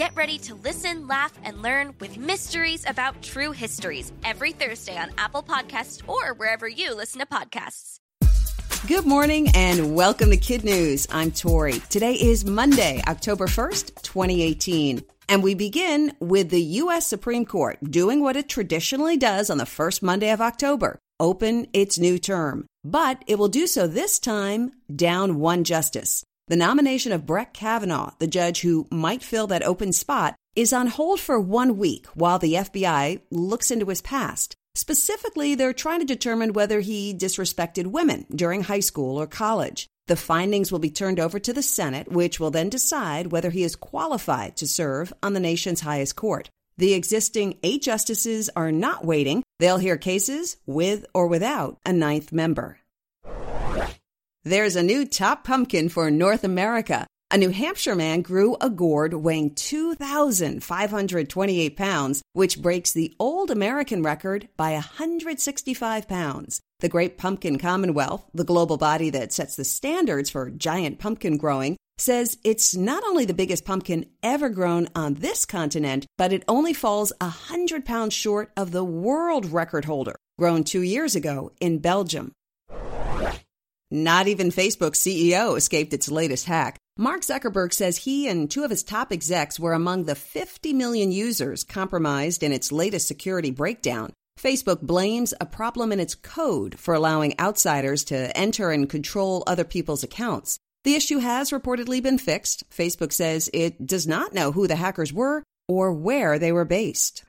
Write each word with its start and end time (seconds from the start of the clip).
Get 0.00 0.16
ready 0.16 0.38
to 0.38 0.54
listen, 0.54 1.06
laugh, 1.06 1.34
and 1.44 1.60
learn 1.60 1.94
with 2.00 2.16
Mysteries 2.16 2.86
About 2.88 3.20
True 3.20 3.52
Histories 3.52 4.10
every 4.24 4.52
Thursday 4.52 4.96
on 4.96 5.10
Apple 5.18 5.42
Podcasts 5.42 6.00
or 6.08 6.32
wherever 6.32 6.66
you 6.66 6.96
listen 6.96 7.20
to 7.20 7.26
podcasts. 7.26 7.98
Good 8.88 9.04
morning 9.04 9.48
and 9.54 9.94
welcome 9.94 10.30
to 10.30 10.38
Kid 10.38 10.64
News. 10.64 11.06
I'm 11.10 11.30
Tori. 11.30 11.80
Today 11.90 12.14
is 12.14 12.46
Monday, 12.46 13.02
October 13.06 13.46
1st, 13.46 14.00
2018. 14.00 15.04
And 15.28 15.42
we 15.42 15.52
begin 15.52 16.14
with 16.18 16.48
the 16.48 16.62
U.S. 16.62 17.06
Supreme 17.06 17.44
Court 17.44 17.76
doing 17.84 18.22
what 18.22 18.36
it 18.36 18.48
traditionally 18.48 19.18
does 19.18 19.50
on 19.50 19.58
the 19.58 19.66
first 19.66 20.02
Monday 20.02 20.30
of 20.30 20.40
October 20.40 20.98
open 21.20 21.66
its 21.74 21.98
new 21.98 22.18
term. 22.18 22.64
But 22.84 23.22
it 23.26 23.38
will 23.38 23.48
do 23.48 23.66
so 23.66 23.86
this 23.86 24.18
time 24.18 24.72
down 24.96 25.40
one 25.40 25.64
justice. 25.64 26.24
The 26.50 26.56
nomination 26.56 27.12
of 27.12 27.26
Brett 27.26 27.54
Kavanaugh, 27.54 28.10
the 28.18 28.26
judge 28.26 28.62
who 28.62 28.88
might 28.90 29.22
fill 29.22 29.46
that 29.46 29.62
open 29.62 29.92
spot, 29.92 30.34
is 30.56 30.72
on 30.72 30.88
hold 30.88 31.20
for 31.20 31.38
one 31.38 31.78
week 31.78 32.08
while 32.14 32.40
the 32.40 32.54
FBI 32.54 33.20
looks 33.30 33.70
into 33.70 33.86
his 33.86 34.02
past. 34.02 34.56
Specifically, 34.74 35.54
they're 35.54 35.72
trying 35.72 36.00
to 36.00 36.04
determine 36.04 36.52
whether 36.52 36.80
he 36.80 37.14
disrespected 37.14 37.86
women 37.86 38.26
during 38.34 38.64
high 38.64 38.80
school 38.80 39.16
or 39.16 39.28
college. 39.28 39.86
The 40.08 40.16
findings 40.16 40.72
will 40.72 40.80
be 40.80 40.90
turned 40.90 41.20
over 41.20 41.38
to 41.38 41.52
the 41.52 41.62
Senate, 41.62 42.10
which 42.10 42.40
will 42.40 42.50
then 42.50 42.68
decide 42.68 43.28
whether 43.28 43.50
he 43.50 43.62
is 43.62 43.76
qualified 43.76 44.56
to 44.56 44.66
serve 44.66 45.12
on 45.22 45.34
the 45.34 45.38
nation's 45.38 45.82
highest 45.82 46.16
court. 46.16 46.50
The 46.76 46.94
existing 46.94 47.60
eight 47.62 47.82
justices 47.82 48.50
are 48.56 48.72
not 48.72 49.04
waiting. 49.04 49.44
They'll 49.60 49.78
hear 49.78 49.96
cases 49.96 50.56
with 50.66 51.06
or 51.14 51.28
without 51.28 51.78
a 51.86 51.92
ninth 51.92 52.32
member. 52.32 52.80
There's 54.42 54.74
a 54.74 54.82
new 54.82 55.04
top 55.04 55.44
pumpkin 55.44 55.90
for 55.90 56.10
North 56.10 56.44
America. 56.44 57.06
A 57.30 57.36
New 57.36 57.50
Hampshire 57.50 57.94
man 57.94 58.22
grew 58.22 58.56
a 58.58 58.70
gourd 58.70 59.12
weighing 59.12 59.54
2,528 59.54 61.76
pounds, 61.76 62.22
which 62.32 62.62
breaks 62.62 62.92
the 62.92 63.14
old 63.20 63.50
American 63.50 64.02
record 64.02 64.48
by 64.56 64.72
165 64.72 66.08
pounds. 66.08 66.62
The 66.78 66.88
Great 66.88 67.18
Pumpkin 67.18 67.58
Commonwealth, 67.58 68.24
the 68.32 68.44
global 68.44 68.78
body 68.78 69.10
that 69.10 69.34
sets 69.34 69.56
the 69.56 69.64
standards 69.64 70.30
for 70.30 70.48
giant 70.48 70.98
pumpkin 70.98 71.36
growing, 71.36 71.76
says 71.98 72.38
it's 72.42 72.74
not 72.74 73.04
only 73.04 73.26
the 73.26 73.34
biggest 73.34 73.66
pumpkin 73.66 74.06
ever 74.22 74.48
grown 74.48 74.88
on 74.96 75.12
this 75.14 75.44
continent, 75.44 76.06
but 76.16 76.32
it 76.32 76.44
only 76.48 76.72
falls 76.72 77.12
100 77.20 77.84
pounds 77.84 78.14
short 78.14 78.50
of 78.56 78.72
the 78.72 78.84
world 78.84 79.52
record 79.52 79.84
holder, 79.84 80.16
grown 80.38 80.64
two 80.64 80.80
years 80.80 81.14
ago 81.14 81.52
in 81.60 81.78
Belgium. 81.78 82.32
Not 83.90 84.28
even 84.28 84.50
Facebook's 84.50 85.00
CEO 85.00 85.56
escaped 85.56 85.92
its 85.92 86.10
latest 86.10 86.46
hack. 86.46 86.78
Mark 86.96 87.22
Zuckerberg 87.22 87.72
says 87.72 87.96
he 87.96 88.28
and 88.28 88.48
two 88.48 88.62
of 88.62 88.70
his 88.70 88.84
top 88.84 89.10
execs 89.10 89.58
were 89.58 89.72
among 89.72 90.04
the 90.04 90.14
50 90.14 90.72
million 90.74 91.10
users 91.10 91.64
compromised 91.64 92.42
in 92.42 92.52
its 92.52 92.70
latest 92.70 93.08
security 93.08 93.50
breakdown. 93.50 94.12
Facebook 94.38 94.80
blames 94.80 95.34
a 95.40 95.46
problem 95.46 95.90
in 95.90 95.98
its 95.98 96.14
code 96.14 96.78
for 96.78 96.94
allowing 96.94 97.38
outsiders 97.40 98.04
to 98.04 98.36
enter 98.36 98.70
and 98.70 98.88
control 98.88 99.42
other 99.46 99.64
people's 99.64 100.04
accounts. 100.04 100.58
The 100.84 100.94
issue 100.94 101.18
has 101.18 101.50
reportedly 101.50 102.02
been 102.02 102.18
fixed. 102.18 102.68
Facebook 102.70 103.12
says 103.12 103.50
it 103.52 103.86
does 103.86 104.06
not 104.06 104.32
know 104.32 104.52
who 104.52 104.66
the 104.66 104.76
hackers 104.76 105.12
were 105.12 105.42
or 105.68 105.92
where 105.92 106.38
they 106.38 106.52
were 106.52 106.64
based. 106.64 107.24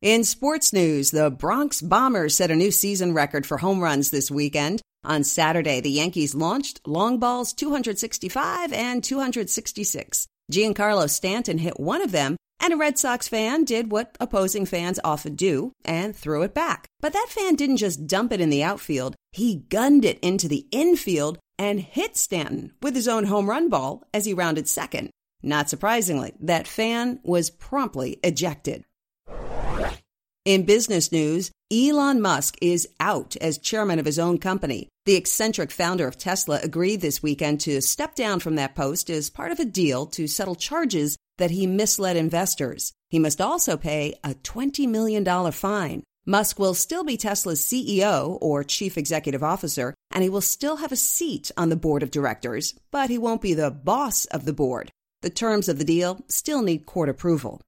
In 0.00 0.24
sports 0.24 0.72
news, 0.72 1.10
the 1.10 1.30
Bronx 1.30 1.80
Bombers 1.80 2.34
set 2.34 2.50
a 2.50 2.56
new 2.56 2.70
season 2.70 3.14
record 3.14 3.46
for 3.46 3.58
home 3.58 3.80
runs 3.80 4.10
this 4.10 4.30
weekend. 4.30 4.80
On 5.04 5.24
Saturday, 5.24 5.80
the 5.80 5.90
Yankees 5.90 6.32
launched 6.32 6.80
long 6.86 7.18
balls 7.18 7.52
265 7.52 8.72
and 8.72 9.02
266. 9.02 10.28
Giancarlo 10.52 11.10
Stanton 11.10 11.58
hit 11.58 11.80
one 11.80 12.02
of 12.02 12.12
them, 12.12 12.36
and 12.60 12.72
a 12.72 12.76
Red 12.76 12.98
Sox 12.98 13.26
fan 13.26 13.64
did 13.64 13.90
what 13.90 14.16
opposing 14.20 14.64
fans 14.64 15.00
often 15.02 15.34
do 15.34 15.72
and 15.84 16.14
threw 16.14 16.42
it 16.42 16.54
back. 16.54 16.86
But 17.00 17.14
that 17.14 17.26
fan 17.30 17.56
didn't 17.56 17.78
just 17.78 18.06
dump 18.06 18.32
it 18.32 18.40
in 18.40 18.50
the 18.50 18.62
outfield, 18.62 19.16
he 19.32 19.64
gunned 19.68 20.04
it 20.04 20.20
into 20.20 20.46
the 20.46 20.68
infield 20.70 21.38
and 21.58 21.80
hit 21.80 22.16
Stanton 22.16 22.72
with 22.80 22.94
his 22.94 23.08
own 23.08 23.24
home 23.24 23.50
run 23.50 23.68
ball 23.68 24.04
as 24.14 24.24
he 24.24 24.34
rounded 24.34 24.68
second. 24.68 25.10
Not 25.42 25.68
surprisingly, 25.68 26.32
that 26.38 26.68
fan 26.68 27.18
was 27.24 27.50
promptly 27.50 28.20
ejected. 28.22 28.84
In 30.44 30.64
business 30.64 31.10
news, 31.10 31.50
Elon 31.72 32.20
Musk 32.20 32.56
is 32.60 32.88
out 33.00 33.36
as 33.40 33.58
chairman 33.58 33.98
of 33.98 34.06
his 34.06 34.18
own 34.18 34.38
company. 34.38 34.88
The 35.04 35.16
eccentric 35.16 35.72
founder 35.72 36.06
of 36.06 36.16
Tesla 36.16 36.60
agreed 36.62 37.00
this 37.00 37.24
weekend 37.24 37.60
to 37.62 37.82
step 37.82 38.14
down 38.14 38.38
from 38.38 38.54
that 38.54 38.76
post 38.76 39.10
as 39.10 39.30
part 39.30 39.50
of 39.50 39.58
a 39.58 39.64
deal 39.64 40.06
to 40.06 40.28
settle 40.28 40.54
charges 40.54 41.16
that 41.38 41.50
he 41.50 41.66
misled 41.66 42.16
investors. 42.16 42.92
He 43.08 43.18
must 43.18 43.40
also 43.40 43.76
pay 43.76 44.14
a 44.22 44.34
$20 44.34 44.88
million 44.88 45.24
fine. 45.50 46.04
Musk 46.24 46.60
will 46.60 46.74
still 46.74 47.02
be 47.02 47.16
Tesla's 47.16 47.60
CEO 47.60 48.38
or 48.40 48.62
chief 48.62 48.96
executive 48.96 49.42
officer, 49.42 49.92
and 50.12 50.22
he 50.22 50.30
will 50.30 50.40
still 50.40 50.76
have 50.76 50.92
a 50.92 50.96
seat 50.96 51.50
on 51.56 51.68
the 51.68 51.74
board 51.74 52.04
of 52.04 52.12
directors, 52.12 52.74
but 52.92 53.10
he 53.10 53.18
won't 53.18 53.42
be 53.42 53.54
the 53.54 53.72
boss 53.72 54.26
of 54.26 54.44
the 54.44 54.52
board. 54.52 54.92
The 55.22 55.30
terms 55.30 55.68
of 55.68 55.78
the 55.78 55.84
deal 55.84 56.20
still 56.28 56.62
need 56.62 56.86
court 56.86 57.08
approval. 57.08 57.60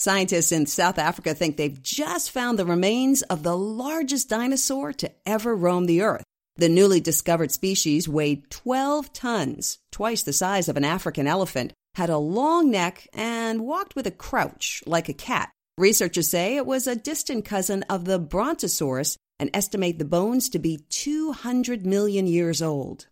Scientists 0.00 0.50
in 0.50 0.64
South 0.64 0.98
Africa 0.98 1.34
think 1.34 1.58
they've 1.58 1.82
just 1.82 2.30
found 2.30 2.58
the 2.58 2.64
remains 2.64 3.20
of 3.20 3.42
the 3.42 3.54
largest 3.54 4.30
dinosaur 4.30 4.94
to 4.94 5.10
ever 5.26 5.54
roam 5.54 5.84
the 5.84 6.00
earth. 6.00 6.24
The 6.56 6.70
newly 6.70 7.00
discovered 7.00 7.52
species 7.52 8.08
weighed 8.08 8.48
12 8.48 9.12
tons, 9.12 9.78
twice 9.92 10.22
the 10.22 10.32
size 10.32 10.70
of 10.70 10.78
an 10.78 10.86
African 10.86 11.26
elephant, 11.26 11.74
had 11.96 12.08
a 12.08 12.16
long 12.16 12.70
neck, 12.70 13.08
and 13.12 13.60
walked 13.60 13.94
with 13.94 14.06
a 14.06 14.10
crouch 14.10 14.82
like 14.86 15.10
a 15.10 15.12
cat. 15.12 15.50
Researchers 15.76 16.28
say 16.28 16.56
it 16.56 16.64
was 16.64 16.86
a 16.86 16.96
distant 16.96 17.44
cousin 17.44 17.82
of 17.90 18.06
the 18.06 18.18
Brontosaurus 18.18 19.18
and 19.38 19.50
estimate 19.52 19.98
the 19.98 20.06
bones 20.06 20.48
to 20.48 20.58
be 20.58 20.78
200 20.88 21.84
million 21.84 22.26
years 22.26 22.62
old. 22.62 23.06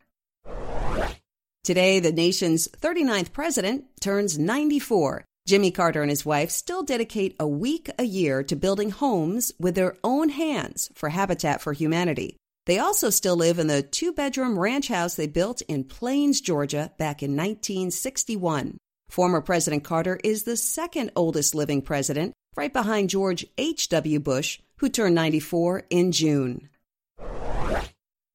Today, 1.64 2.00
the 2.00 2.12
nation's 2.12 2.66
39th 2.66 3.34
president 3.34 3.84
turns 4.00 4.38
94. 4.38 5.26
Jimmy 5.48 5.70
Carter 5.70 6.02
and 6.02 6.10
his 6.10 6.26
wife 6.26 6.50
still 6.50 6.82
dedicate 6.82 7.34
a 7.40 7.48
week 7.48 7.88
a 7.98 8.04
year 8.04 8.42
to 8.42 8.54
building 8.54 8.90
homes 8.90 9.50
with 9.58 9.76
their 9.76 9.96
own 10.04 10.28
hands 10.28 10.90
for 10.94 11.08
Habitat 11.08 11.62
for 11.62 11.72
Humanity. 11.72 12.36
They 12.66 12.78
also 12.78 13.08
still 13.08 13.34
live 13.34 13.58
in 13.58 13.66
the 13.66 13.80
two 13.80 14.12
bedroom 14.12 14.58
ranch 14.58 14.88
house 14.88 15.14
they 15.14 15.26
built 15.26 15.62
in 15.62 15.84
Plains, 15.84 16.42
Georgia 16.42 16.92
back 16.98 17.22
in 17.22 17.30
1961. 17.30 18.76
Former 19.08 19.40
President 19.40 19.84
Carter 19.84 20.20
is 20.22 20.42
the 20.42 20.54
second 20.54 21.12
oldest 21.16 21.54
living 21.54 21.80
president, 21.80 22.34
right 22.54 22.70
behind 22.70 23.08
George 23.08 23.46
H.W. 23.56 24.20
Bush, 24.20 24.60
who 24.80 24.90
turned 24.90 25.14
94 25.14 25.84
in 25.88 26.12
June. 26.12 26.68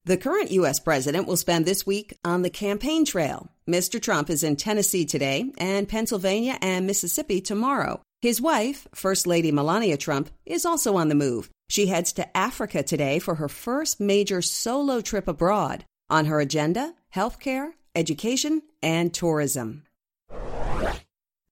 The 0.06 0.18
current 0.18 0.50
U.S. 0.50 0.80
president 0.80 1.26
will 1.26 1.38
spend 1.38 1.64
this 1.64 1.86
week 1.86 2.18
on 2.22 2.42
the 2.42 2.50
campaign 2.50 3.06
trail. 3.06 3.48
Mr. 3.66 4.00
Trump 4.00 4.28
is 4.28 4.44
in 4.44 4.54
Tennessee 4.54 5.06
today 5.06 5.50
and 5.56 5.88
Pennsylvania 5.88 6.58
and 6.60 6.86
Mississippi 6.86 7.40
tomorrow. 7.40 8.02
His 8.20 8.38
wife, 8.38 8.86
First 8.94 9.26
Lady 9.26 9.50
Melania 9.50 9.96
Trump, 9.96 10.28
is 10.44 10.66
also 10.66 10.96
on 10.96 11.08
the 11.08 11.14
move. 11.14 11.48
She 11.70 11.86
heads 11.86 12.12
to 12.14 12.36
Africa 12.36 12.82
today 12.82 13.18
for 13.18 13.36
her 13.36 13.48
first 13.48 13.98
major 13.98 14.42
solo 14.42 15.00
trip 15.00 15.26
abroad. 15.26 15.86
On 16.10 16.26
her 16.26 16.38
agenda, 16.38 16.92
healthcare, 17.14 17.70
education, 17.94 18.60
and 18.82 19.14
tourism. 19.14 19.84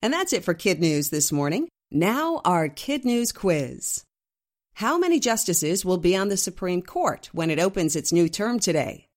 And 0.03 0.13
that's 0.13 0.35
it 0.35 0.45
for 0.45 0.53
Kid 0.53 0.79
News 0.79 1.09
this 1.09 1.33
morning. 1.33 1.69
Now, 1.91 2.43
our 2.45 2.69
Kid 2.69 3.07
News 3.07 3.33
quiz. 3.33 4.05
How 4.75 4.99
many 4.99 5.21
justices 5.21 5.85
will 5.85 5.99
be 5.99 6.17
on 6.17 6.29
the 6.29 6.37
Supreme 6.37 6.83
Court 6.83 7.29
when 7.33 7.51
it 7.51 7.59
opens 7.59 7.95
its 7.95 8.13
new 8.13 8.29
term 8.29 8.59
today? 8.59 9.09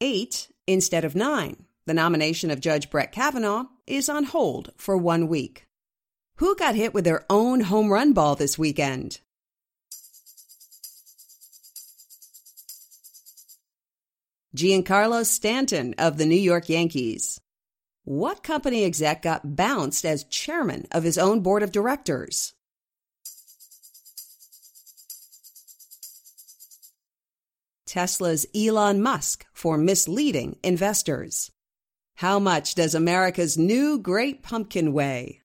Eight 0.00 0.48
instead 0.66 1.04
of 1.04 1.16
nine. 1.16 1.64
The 1.86 1.94
nomination 1.94 2.50
of 2.50 2.60
Judge 2.60 2.90
Brett 2.90 3.12
Kavanaugh 3.12 3.64
is 3.86 4.08
on 4.08 4.24
hold 4.24 4.72
for 4.76 4.96
one 4.96 5.26
week. 5.26 5.66
Who 6.36 6.54
got 6.54 6.74
hit 6.76 6.94
with 6.94 7.04
their 7.04 7.24
own 7.30 7.62
home 7.62 7.90
run 7.90 8.12
ball 8.12 8.36
this 8.36 8.58
weekend? 8.58 9.20
Giancarlo 14.54 15.24
Stanton 15.24 15.94
of 15.98 16.16
the 16.18 16.26
New 16.26 16.36
York 16.36 16.68
Yankees. 16.68 17.40
What 18.08 18.42
company 18.42 18.86
exec 18.86 19.20
got 19.20 19.54
bounced 19.54 20.06
as 20.06 20.24
chairman 20.24 20.86
of 20.90 21.02
his 21.02 21.18
own 21.18 21.40
board 21.40 21.62
of 21.62 21.70
directors? 21.70 22.54
Tesla's 27.84 28.46
Elon 28.56 29.02
Musk 29.02 29.44
for 29.52 29.76
misleading 29.76 30.56
investors. 30.62 31.50
How 32.16 32.38
much 32.38 32.74
does 32.74 32.94
America's 32.94 33.58
new 33.58 33.98
great 33.98 34.42
pumpkin 34.42 34.94
weigh? 34.94 35.42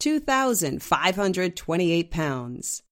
Two 0.00 0.20
thousand 0.20 0.82
five 0.82 1.16
hundred 1.16 1.54
twenty-eight 1.54 2.10
pounds. 2.10 2.82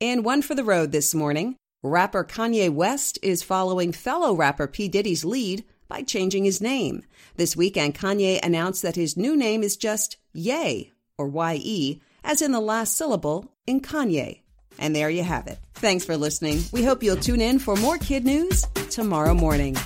And 0.00 0.24
one 0.24 0.42
for 0.42 0.56
the 0.56 0.64
road 0.64 0.90
this 0.90 1.14
morning. 1.14 1.54
Rapper 1.86 2.24
Kanye 2.24 2.68
West 2.68 3.18
is 3.22 3.44
following 3.44 3.92
fellow 3.92 4.34
rapper 4.34 4.66
P. 4.66 4.88
Diddy's 4.88 5.24
lead 5.24 5.64
by 5.88 6.02
changing 6.02 6.44
his 6.44 6.60
name. 6.60 7.04
This 7.36 7.56
weekend, 7.56 7.94
Kanye 7.94 8.40
announced 8.42 8.82
that 8.82 8.96
his 8.96 9.16
new 9.16 9.36
name 9.36 9.62
is 9.62 9.76
just 9.76 10.16
Ye, 10.32 10.92
or 11.16 11.28
Y-E, 11.28 12.00
as 12.24 12.42
in 12.42 12.50
the 12.50 12.60
last 12.60 12.96
syllable 12.96 13.52
in 13.66 13.80
Kanye. 13.80 14.40
And 14.78 14.96
there 14.96 15.08
you 15.08 15.22
have 15.22 15.46
it. 15.46 15.58
Thanks 15.74 16.04
for 16.04 16.16
listening. 16.16 16.62
We 16.72 16.82
hope 16.82 17.02
you'll 17.02 17.16
tune 17.16 17.40
in 17.40 17.60
for 17.60 17.76
more 17.76 17.98
kid 17.98 18.24
news 18.24 18.66
tomorrow 18.90 19.32
morning. 19.32 19.76